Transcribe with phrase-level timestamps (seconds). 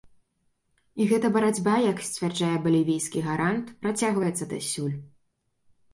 [1.03, 4.95] І гэта барацьба, як сцвярджае балівійскі гарант, працягваецца дасюль.